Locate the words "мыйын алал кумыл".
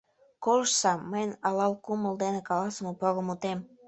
1.11-2.13